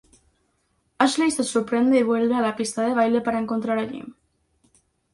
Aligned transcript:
Ashley 0.97 1.29
se 1.29 1.43
sorprende 1.43 1.99
y 1.99 2.01
vuelve 2.01 2.33
a 2.33 2.41
la 2.41 2.55
pista 2.55 2.81
de 2.81 2.95
baile 2.95 3.21
para 3.21 3.37
encontrar 3.37 3.77
a 3.77 3.87
Jim. 3.87 4.15